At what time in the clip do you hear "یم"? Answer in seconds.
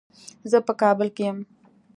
1.29-1.37